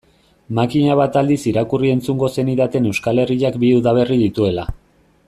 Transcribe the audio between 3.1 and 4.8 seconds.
Herriak bi udaberri dituela.